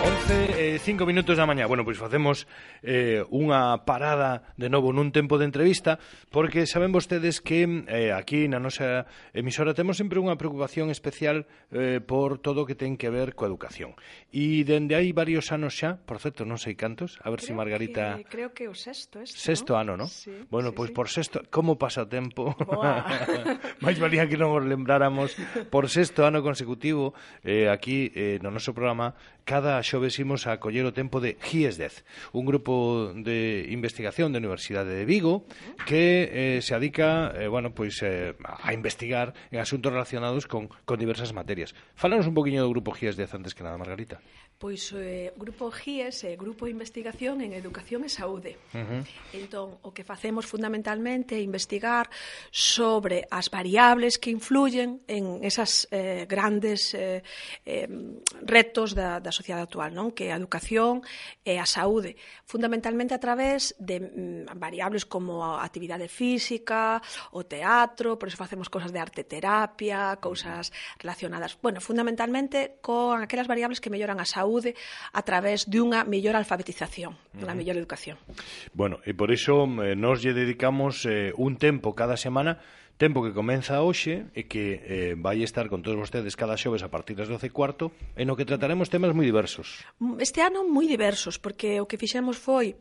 [0.00, 1.68] 11 e 5 minutos da mañá.
[1.68, 2.48] Bueno, pois facemos
[2.80, 6.00] eh, unha parada de novo nun tempo de entrevista
[6.32, 9.04] porque saben vostedes que eh, aquí na nosa
[9.36, 13.52] emisora temos sempre unha preocupación especial eh, por todo o que ten que ver coa
[13.52, 13.92] educación.
[14.32, 17.52] E dende hai varios anos xa, por certo, non sei cantos, a ver creo se
[17.52, 18.16] si Margarita...
[18.24, 19.84] Que, creo que o sexto este, Sexto ¿no?
[19.84, 20.08] ano, non?
[20.08, 20.96] Sí, bueno, sí, pois sí.
[20.96, 21.44] por sexto...
[21.52, 22.56] Como pasa o tempo?
[23.84, 25.36] Máis valía que non os lembráramos.
[25.68, 27.12] Por sexto ano consecutivo,
[27.44, 29.12] eh, aquí eh, no noso programa,
[29.44, 34.38] cada xoves imos a coller o tempo de GIES 10, un grupo de investigación da
[34.38, 35.42] Universidade de Vigo
[35.82, 40.96] que eh, se adica, eh, bueno, pois eh, a investigar en asuntos relacionados con, con
[41.02, 41.74] diversas materias.
[41.98, 44.22] Falanos un poquinho do grupo GIES 10 antes que nada, Margarita.
[44.60, 48.60] Pois eh, Grupo GIES é eh, Grupo de Investigación en Educación e Saúde.
[48.76, 49.02] Uh -huh.
[49.32, 52.12] Entón, o que facemos fundamentalmente é investigar
[52.52, 57.24] sobre as variables que influyen en esas eh, grandes eh,
[57.64, 57.88] eh,
[58.44, 60.12] retos da, da sociedade actual, non?
[60.12, 61.00] que é a educación
[61.40, 67.00] e a saúde, fundamentalmente a través de mm, variables como a actividade física,
[67.32, 70.68] o teatro, por iso facemos cosas de arte terapia, cousas
[71.00, 74.74] relacionadas, bueno, fundamentalmente con aquelas variables que melloran a saúde saúde
[75.14, 77.58] a través dunha mellor alfabetización, dunha uh -huh.
[77.62, 78.18] mellor educación.
[78.74, 82.58] Bueno, e por iso eh, nos lle dedicamos eh, un tempo cada semana
[83.00, 86.92] Tempo que comeza hoxe e que eh, vai estar con todos vostedes cada xoves a
[86.92, 89.88] partir das 12 e cuarto en no que trataremos temas moi diversos.
[90.04, 92.76] Mm, este ano moi diversos, porque o que fixemos foi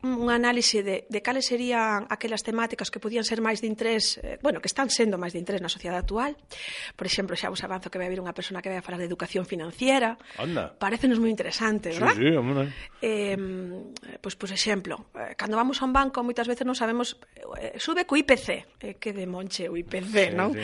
[0.00, 4.40] un análise de, de cales serían aquelas temáticas que podían ser máis de interés, eh,
[4.40, 6.40] bueno, que están sendo máis de interés na sociedade actual.
[6.96, 9.04] Por exemplo, xa vos avanzo que vai haber unha persona que vai a falar de
[9.04, 10.16] educación financiera.
[10.40, 10.72] Anda.
[10.80, 12.16] Parecenos moi interesante, sí, verdad?
[12.16, 12.72] Sí, sí, hombre.
[13.04, 13.36] Eh,
[14.16, 17.20] pois, pues, por exemplo, eh, cando vamos a un banco moitas veces non sabemos
[17.60, 18.48] eh, sube co IPC,
[18.80, 20.54] eh, que de monche bache o IPC, sí, non?
[20.54, 20.62] Sí.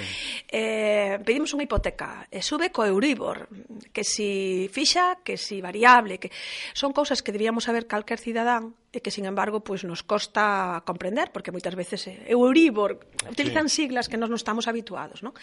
[0.49, 3.51] Eh, pedimos unha hipoteca, e sube co Euribor,
[3.91, 6.31] que si fixa, que si variable, que
[6.73, 11.35] son cousas que debíamos saber calquer cidadán e que, sin embargo, pois nos costa comprender,
[11.35, 13.85] porque moitas veces eh, é Euribor, utilizan sí.
[13.85, 15.35] siglas que nós non estamos habituados, non?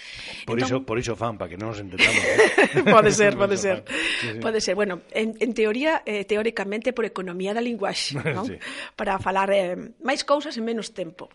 [0.48, 2.24] Por entón, iso, por iso fan, para que non nos entendamos.
[2.24, 2.88] Eh.
[2.96, 3.84] pode ser, pode ser.
[4.24, 4.40] Sí, sí.
[4.40, 8.48] Pode ser, bueno, en, en teoría, eh, teóricamente, por economía da linguaxe, non?
[8.48, 8.56] sí.
[8.96, 11.28] Para falar eh, máis cousas en menos tempo.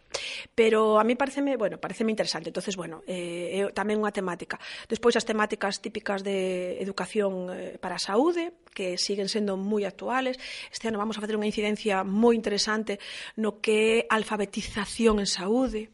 [0.56, 2.48] Pero a mí pareceme, bueno, pareceme interesante.
[2.48, 4.56] Entonces, bueno, eh, é tamén unha temática.
[4.88, 10.36] Despois as temáticas típicas de educación eh, para a saúde, que siguen sendo moi actuales.
[10.68, 13.02] Este ano vamos a facer unha incidencia moi interesante
[13.36, 15.90] no que é alfabetización en saúde.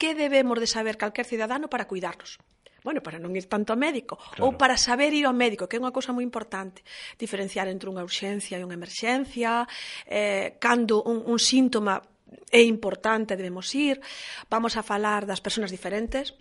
[0.00, 2.40] Que debemos de saber calquer cidadano para cuidarnos?
[2.82, 4.42] bueno, para non ir tanto ao médico, claro.
[4.42, 6.82] ou para saber ir ao médico, que é unha cousa moi importante,
[7.14, 9.62] diferenciar entre unha urxencia e unha emerxencia,
[10.10, 12.02] eh, cando un, un síntoma
[12.50, 14.00] é importante debemos ir,
[14.50, 16.34] vamos a falar das persoas diferentes,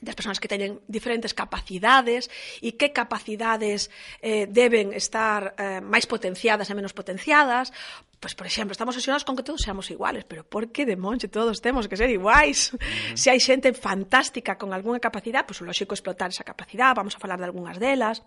[0.00, 2.28] das persoas que teñen diferentes capacidades
[2.60, 3.88] e que capacidades
[4.20, 7.72] eh, deben estar eh, máis potenciadas e menos potenciadas.
[8.16, 11.28] Pois, por exemplo, estamos obsesionados con que todos seamos iguales, pero por que de monche
[11.28, 12.72] todos temos que ser iguais?
[12.72, 13.16] Uh -huh.
[13.16, 17.20] Se hai xente fantástica con algunha capacidade, pois o lógico explotar esa capacidade, vamos a
[17.20, 18.24] falar de algunhas delas.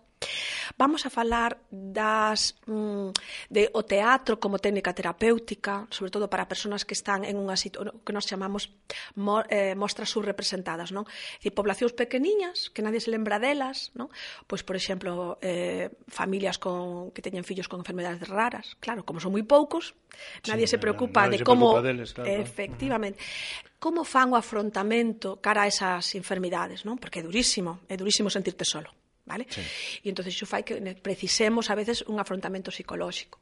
[0.76, 3.10] Vamos a falar das mm,
[3.48, 8.04] de o teatro como técnica terapéutica, sobre todo para persoas que están en unha situación
[8.04, 8.72] que nós chamamos
[9.16, 11.08] mo, eh, mostras subrepresentadas, non?
[11.40, 14.12] E poblacións pequeniñas que nadie se lembra delas, non?
[14.44, 19.32] Pois por exemplo, eh, familias con que teñen fillos con enfermedades raras, claro, como son
[19.32, 19.96] moi poucos,
[20.44, 22.28] nadie sí, se preocupa nadie de se como preocupa deles, claro.
[22.28, 23.18] efectivamente.
[23.20, 27.00] Uh -huh como fan o afrontamento cara a esas enfermidades, non?
[27.00, 28.92] Porque é durísimo, é durísimo sentirte solo
[29.30, 29.46] vale?
[29.46, 29.62] Sí.
[30.02, 33.38] E entonces iso fai que precisemos a veces un afrontamento psicolóxico.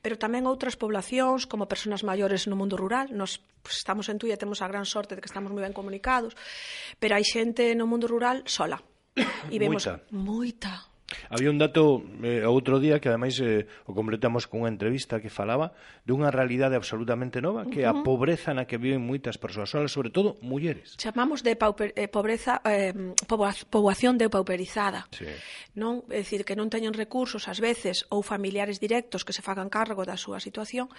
[0.00, 4.40] Pero tamén outras poblacións, como persoas maiores no mundo rural, nos pues, estamos en Tuya,
[4.40, 6.32] temos a gran sorte de que estamos moi ben comunicados,
[6.96, 8.80] pero hai xente no mundo rural sola.
[9.52, 10.95] E vemos moita, moita
[11.30, 15.70] Había un dato eh, outro día que ademais eh, o completamos cunha entrevista que falaba
[16.02, 18.02] dunha realidade absolutamente nova que é uh -huh.
[18.02, 20.98] a pobreza na que viven moitas persoas solas, sobre todo mulleres.
[20.98, 22.90] Chamamos de pauper, eh, pobreza eh,
[23.70, 25.06] poboación depauperizada.
[25.14, 25.30] Sí.
[25.78, 29.70] Non, é dicir que non teñen recursos ás veces ou familiares directos que se fagan
[29.70, 30.90] cargo da súa situación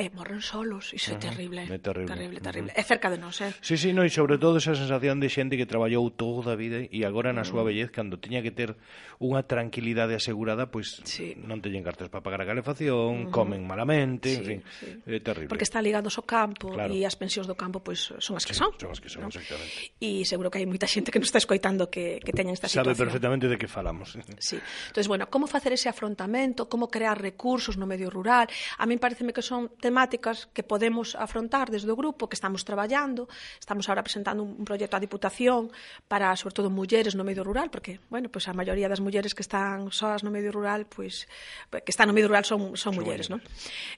[0.00, 1.20] e morren solos, iso uh -huh.
[1.20, 1.60] é terrible.
[1.68, 2.72] É terrible, terrible, terrible.
[2.72, 2.80] Uh -huh.
[2.80, 3.52] É cerca de nós, eh.
[3.60, 6.88] Sí, sí, no, e sobre todo esa sensación de xente que traballou toda a vida
[6.88, 7.68] e agora na súa mm.
[7.68, 8.80] vellez cando tiña que ter
[9.20, 11.34] unha tranquilidade asegurada, pois sí.
[11.38, 13.34] non teñen cartas para pagar a calefacción, uh -huh.
[13.34, 14.86] comen malamente, sí, en fin, sí.
[15.06, 15.50] é terrible.
[15.50, 16.92] Porque están ligados ao campo claro.
[16.92, 18.74] e as pensións do campo pois son as que sí, son.
[18.76, 19.30] Son as que son, ¿no?
[19.30, 19.96] exactamente.
[20.02, 22.92] E seguro que hai moita xente que nos está escoitando que, que teñen esta Sabe
[22.92, 22.96] situación.
[22.96, 24.18] Sabe perfectamente de que falamos.
[24.38, 24.58] Sí.
[24.90, 28.48] Entonces, bueno, como facer ese afrontamento, como crear recursos no medio rural,
[28.78, 33.28] a min pareceme que son temáticas que podemos afrontar desde o grupo, que estamos traballando,
[33.60, 35.70] estamos agora presentando un proxecto á Diputación
[36.08, 39.34] para, sobre todo, mulleres no medio rural, porque, bueno, pues a maioría das mulleres mulleres
[39.34, 41.26] que están soas no medio rural, pois
[41.70, 43.40] que están no medio rural son son, son mulleres, non?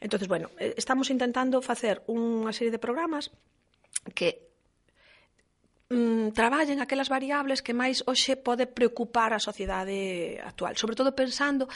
[0.01, 3.35] Entonces, bueno, eh, estamos intentando facer unha serie de programas
[4.15, 4.54] que
[5.91, 11.69] mm, traballen aquelas variables que máis hoxe pode preocupar a sociedade actual, sobre todo pensando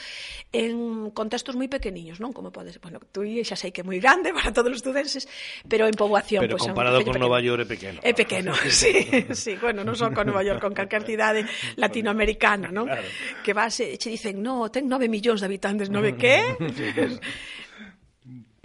[0.53, 2.33] en contextos moi pequeniños, non?
[2.33, 5.29] Como podes, bueno, tú xa sei que é moi grande para todos os estudenses,
[5.69, 7.99] pero en poboación, pero pois, pues, comparado con Nova York é pequeno.
[8.01, 8.93] É pequeno, sí,
[9.37, 11.45] sí, bueno, non só con Nova York, con calquer cidade
[11.77, 12.89] latinoamericana, non?
[12.89, 13.09] Claro.
[13.45, 16.57] Que vas e che dicen, "No, ten 9 millóns de habitantes, 9 que?"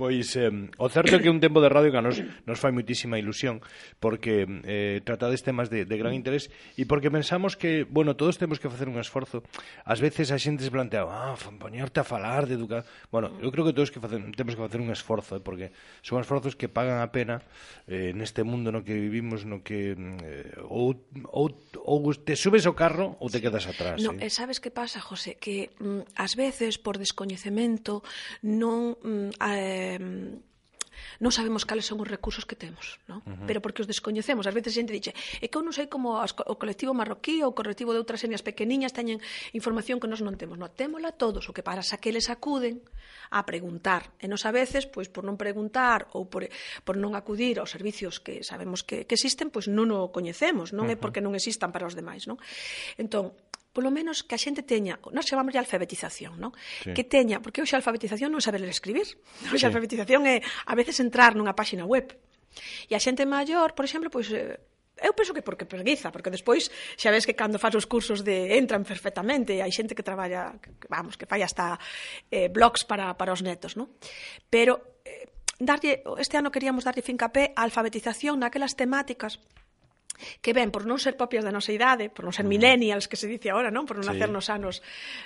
[0.03, 3.15] Pois eh, o certo é que un tempo de radio que nos, nos fai muitísima
[3.15, 3.63] ilusión
[4.03, 8.59] porque eh, tratades temas de, de gran interés e porque pensamos que, bueno, todos temos
[8.59, 9.47] que facer un esforzo.
[9.87, 12.83] Ás veces a xente se plantea, ah, poñerte a falar de educar
[13.15, 15.71] Bueno, eu creo que todos que facen, temos que facer un esforzo, eh, porque
[16.03, 17.39] son esforzos que pagan a pena
[17.87, 20.99] eh, neste mundo no que vivimos, no que eh, ou,
[21.31, 21.47] ou,
[21.79, 24.03] ou te subes ao carro ou te quedas atrás.
[24.03, 24.27] No, eh?
[24.27, 28.03] sabes que pasa, José, que mm, ás veces por descoñecemento
[28.43, 30.41] non mm, eh, eh,
[31.19, 33.21] non sabemos cales son os recursos que temos, non?
[33.25, 33.47] Uh -huh.
[33.49, 34.45] Pero porque os descoñecemos.
[34.47, 37.41] Ás veces a xente dixe, é que eu non sei como as, o colectivo marroquí
[37.43, 39.19] ou o colectivo de outras etnias pequeniñas teñen
[39.53, 40.57] información que nós non temos.
[40.57, 42.81] Non, témola todos, o que para xa que les acuden
[43.33, 44.13] a preguntar.
[44.21, 46.45] E nos a veces, pois por non preguntar ou por,
[46.85, 50.85] por non acudir aos servicios que sabemos que, que existen, pois non o coñecemos, non
[50.85, 50.97] uh -huh.
[50.97, 52.37] é porque non existan para os demais, non?
[52.97, 53.33] Entón,
[53.73, 56.53] polo menos que a xente teña, nós chamamos de alfabetización, non?
[56.85, 56.93] Sí.
[56.93, 59.17] Que teña, porque hoxe a alfabetización non é saber escribir.
[59.49, 59.65] Hoxe sí.
[59.65, 62.13] a alfabetización é a veces entrar nunha páxina web.
[62.85, 64.61] E a xente maior, por exemplo, pois eh,
[65.01, 66.69] Eu penso que porque preguiza, porque despois
[67.01, 70.69] xa ves que cando faz os cursos de entran perfectamente, hai xente que traballa, que,
[70.85, 71.81] vamos, que fai hasta
[72.29, 73.89] eh, blogs para, para os netos, non?
[74.53, 79.41] Pero eh, darlle, este ano queríamos darlle fincapé a alfabetización naquelas temáticas
[80.41, 82.51] que ben, por non ser propias da nosa idade, por non ser mm.
[82.51, 84.11] millennials que se dice agora, non, por non sí.
[84.13, 84.81] nacer nos anos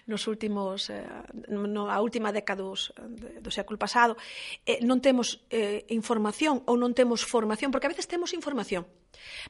[0.07, 1.03] nos últimos eh,
[1.51, 4.17] no, a última década dos, do século pasado,
[4.65, 8.87] eh, non temos eh, información ou non temos formación, porque a veces temos información,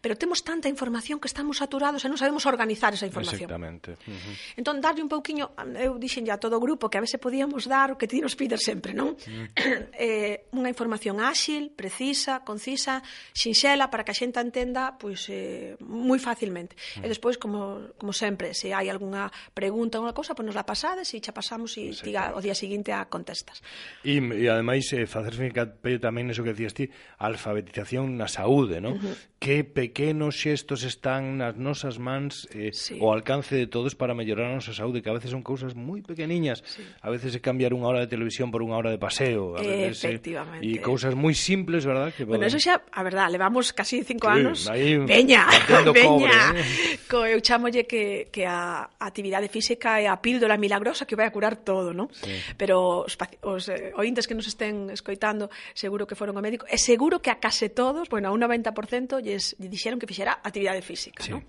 [0.01, 3.49] Pero temos tanta información que estamos saturados e non sabemos organizar esa información.
[3.49, 3.97] Exactamente.
[4.05, 4.59] Uh -huh.
[4.59, 7.91] Entón, darlle un pouquiño, eu dixen a todo o grupo que a veces podíamos dar
[7.91, 9.15] o que ti nos pides sempre, non?
[9.15, 9.45] Uh mm.
[9.57, 9.79] -huh.
[9.97, 13.01] eh, unha información áxil, precisa, concisa,
[13.33, 16.75] sinxela, para que a xente entenda pois, eh, moi facilmente.
[16.75, 17.03] Uh -huh.
[17.03, 17.11] E mm.
[17.13, 21.13] despois, como, como sempre, se hai algunha pregunta ou unha cousa, pois nos la pasades
[21.13, 23.61] e xa pasamos e diga, o día seguinte a contestas.
[24.03, 26.85] E, e ademais, eh, facer fincapé tamén eso que decías ti,
[27.17, 28.97] alfabetización na saúde, non?
[28.97, 29.15] Uh -huh.
[29.37, 32.97] Que pequenos xestos están nas nosas mans eh, sí.
[32.99, 36.03] o alcance de todos para mellorar a nosa saúde, que a veces son cousas moi
[36.03, 36.65] pequeniñas.
[36.65, 36.83] Sí.
[37.01, 39.55] A veces é cambiar unha hora de televisión por unha hora de paseo.
[39.55, 40.65] A eh, veces, Efectivamente.
[40.65, 42.11] E cousas moi simples, verdad?
[42.11, 42.43] Que poden...
[42.43, 44.57] Bueno, eso xa, a verdad, levamos casi cinco sí, anos.
[44.67, 45.47] Aí, veña,
[45.95, 46.27] veña.
[46.53, 46.99] Cobre, eh?
[47.07, 51.33] Co, eu chamolle que, que a actividade física é a píldora milagrosa que vai a
[51.33, 52.11] curar todo, non?
[52.11, 52.33] Sí.
[52.59, 53.15] Pero os,
[53.45, 57.31] os eh, ointes que nos estén escoitando seguro que foron ao médico e seguro que
[57.31, 61.31] a case todos, bueno, a un 90% lle lles dixeron que fixera actividade física, sí.
[61.31, 61.45] ¿no?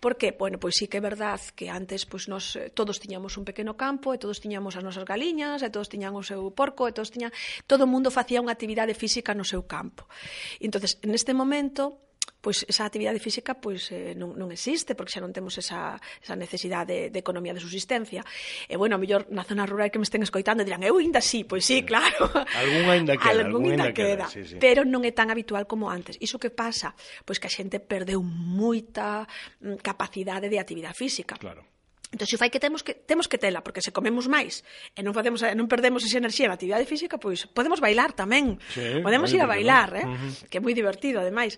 [0.00, 0.32] Por que?
[0.32, 3.76] Bueno, pois sí que é verdad que antes pois nós eh, todos tiñamos un pequeno
[3.76, 7.12] campo e todos tiñamos as nosas galiñas, e todos tiñan o seu porco, e todos
[7.12, 7.30] tiñan
[7.68, 10.08] todo o mundo facía unha actividade física no seu campo.
[10.56, 12.09] E entonces, neste momento
[12.40, 16.34] pois esa actividade física pois eh, non, non existe porque xa non temos esa, esa
[16.34, 18.24] necesidade de, de economía de subsistencia.
[18.66, 21.44] E bueno, a mellor na zona rural que me estén escoitando dirán, eu ainda sí,
[21.44, 22.32] pois sí, eh, claro.
[22.56, 24.56] Algún ainda queda, algún, algún ainda queda, queda sí, sí.
[24.56, 26.16] pero non é tan habitual como antes.
[26.18, 26.96] Iso que pasa?
[27.28, 29.28] Pois que a xente perdeu moita
[29.60, 31.36] mm, capacidade de actividade física.
[31.36, 31.62] Claro.
[32.10, 34.66] Entón, se fai que temos que temos que tela, porque se comemos máis
[34.98, 38.58] e non facemos non perdemos esa enerxía na actividade física, pois podemos bailar tamén.
[38.74, 40.02] Sí, podemos ir a bailar, eh?
[40.02, 40.32] Uh -huh.
[40.50, 41.54] Que é moi divertido ademais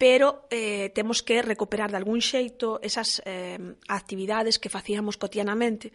[0.00, 5.92] pero eh, temos que recuperar de algún xeito esas eh, actividades que facíamos cotianamente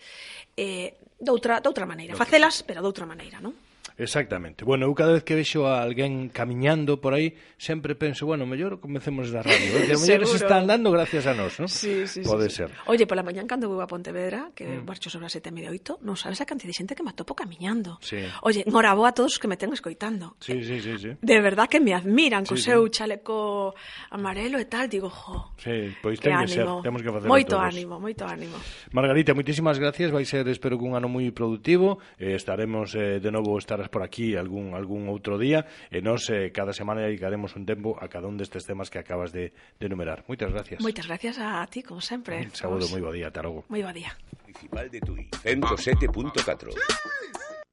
[0.53, 3.57] eh, doutra, doutra maneira, facelas, pero doutra maneira, non?
[3.97, 4.65] Exactamente.
[4.65, 8.83] Bueno, eu cada vez que vexo a alguén camiñando por aí, sempre penso, bueno, mellor
[8.83, 9.71] comecemos da radio.
[9.71, 11.71] Porque a mellor se están dando gracias a nós, non?
[11.71, 12.69] Sí, sí, Pode sí, ser.
[12.75, 12.91] Sí.
[12.91, 14.83] Oye, pola mañán cando vou a Pontevedra, que mm.
[14.83, 17.15] marcho sobre as sete e media oito, non sabes a cantidad de xente que me
[17.15, 17.95] atopo camiñando.
[18.03, 18.19] Sí.
[18.43, 20.35] Oye, enhoraboa a todos os que me ten escoitando.
[20.43, 21.11] Sí, sí, sí, sí.
[21.15, 22.99] De verdad que me admiran sí, co seu sí.
[22.99, 23.71] chaleco
[24.11, 25.55] amarelo e tal, digo, jo.
[25.55, 28.59] Sí, pois ten que ser, temos que facer Moito ánimo, moito ánimo.
[28.91, 33.31] Margarita, moitísimas gracias, vai ser, espero que un ano moi productivo, eh, estaremos eh, de
[33.31, 37.55] novo estar terás por aquí algún, algún outro día e nos eh, cada semana dedicaremos
[37.55, 40.25] un tempo a cada un destes temas que acabas de, de enumerar.
[40.27, 40.81] Moitas gracias.
[40.81, 42.41] Moitas gracias a, ti, como sempre.
[42.41, 43.65] Un saúdo, moi bo día, Tarogo.
[43.69, 44.17] Moi bo día.
[44.45, 47.53] Municipal de Tui, 107.4.